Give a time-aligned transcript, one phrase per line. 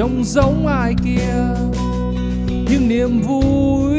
[0.00, 1.44] trông giống ai kia.
[2.48, 3.98] Nhưng niềm vui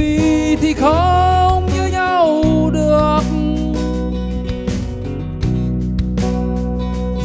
[0.62, 3.22] thì không như nhau được.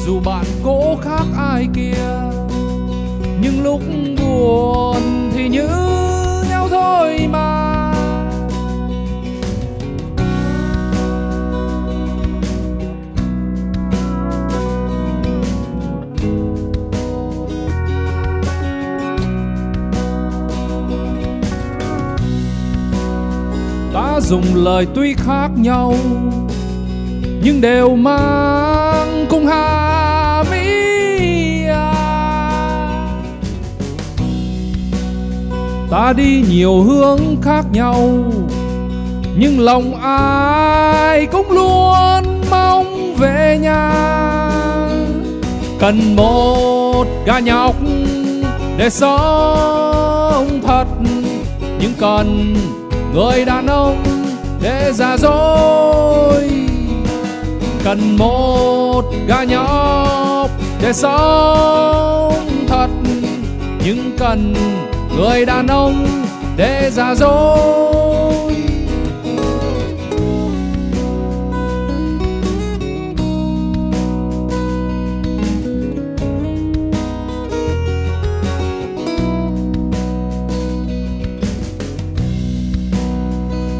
[0.06, 2.30] Dù bạn cố khác ai kia,
[3.40, 3.80] nhưng lúc
[4.20, 5.68] buồn thì như
[6.48, 7.55] nhau thôi mà.
[24.20, 25.94] Dùng lời tuy khác nhau,
[27.42, 31.92] nhưng đều mang cùng hàm ý à.
[35.90, 38.08] ta đi nhiều hướng khác nhau,
[39.36, 43.92] nhưng lòng ai cũng luôn mong về nhà
[45.78, 47.74] cần một gà nhọc
[48.76, 50.84] để sống thật,
[51.80, 52.54] nhưng cần
[53.14, 54.04] người đàn ông
[54.62, 56.50] để già dối,
[57.84, 60.50] cần một gà nhóc
[60.82, 62.88] để sống thật.
[63.84, 64.54] Nhưng cần
[65.16, 66.06] người đàn ông
[66.56, 68.05] để già dối.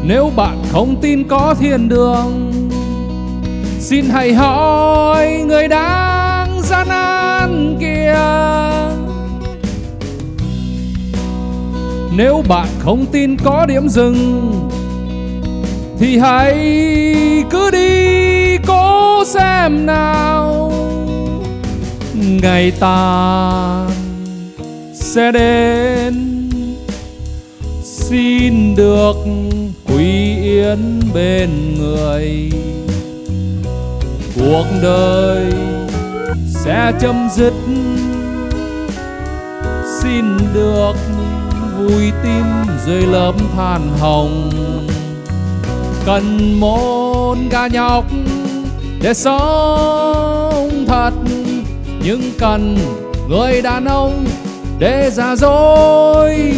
[0.07, 2.51] Nếu bạn không tin có thiên đường,
[3.79, 8.15] xin hãy hỏi người đang gian nan kia.
[12.17, 14.51] Nếu bạn không tin có điểm dừng,
[15.99, 16.55] thì hãy
[17.49, 20.71] cứ đi cố xem nào.
[22.41, 23.89] Ngày tàn
[24.93, 26.36] sẽ đến
[28.09, 29.15] xin được
[29.85, 32.51] quy yên bên người.
[34.35, 35.53] Cuộc đời
[36.65, 37.53] sẽ chấm dứt.
[40.01, 40.93] Xin được
[41.77, 42.43] vui tim
[42.85, 44.51] dưới lớp than hồng.
[46.05, 48.05] Cần môn gà nhọc
[49.01, 51.11] để sống thật.
[52.03, 52.77] Nhưng cần
[53.29, 54.25] người đàn ông
[54.79, 56.53] để già dối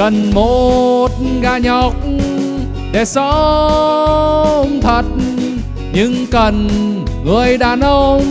[0.00, 1.10] cần một
[1.42, 1.94] gà nhóc
[2.92, 5.02] để sống thật.
[5.92, 6.68] Nhưng cần
[7.24, 8.22] người đàn ông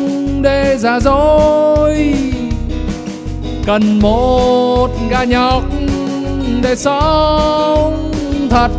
[0.42, 2.14] để già dối.
[3.66, 5.64] Cần một gà nhóc
[6.62, 8.12] để sống
[8.50, 8.72] thật.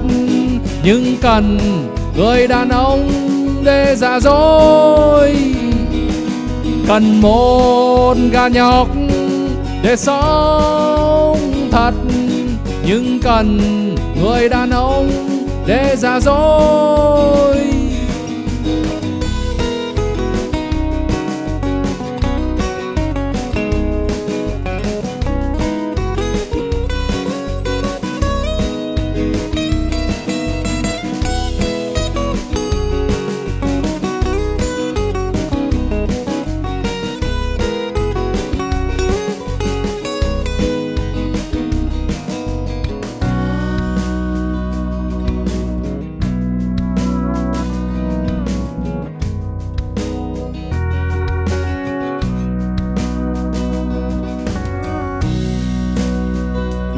[0.84, 1.58] Nhưng cần
[2.16, 3.08] người đàn ông
[3.64, 5.36] để già dối.
[6.88, 8.88] Cần một gà nhóc
[9.82, 11.38] để sống
[11.70, 11.92] thật
[12.92, 13.58] nhưng cần
[14.22, 15.10] người đàn ông
[15.66, 17.49] để già dối.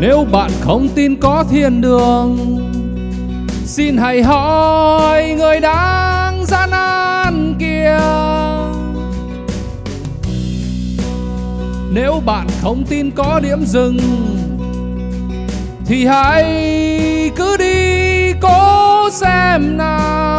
[0.02, 2.38] Nếu bạn không tin có thiên đường,
[3.64, 7.98] xin hãy hỏi người đang gian nan kia.
[11.92, 13.98] Nếu bạn không tin có điểm dừng,
[15.86, 16.44] thì hãy
[17.36, 20.31] cứ đi cố xem nào.